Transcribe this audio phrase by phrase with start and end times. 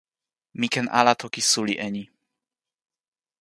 [0.59, 2.03] mi ken ala toki suli e ni.